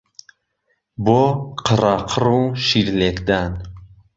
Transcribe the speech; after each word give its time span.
بۆ 1.03 1.19
قرهقڕ 1.65 2.25
و 2.39 2.43
شير 2.65 2.87
لێکدان 2.99 3.51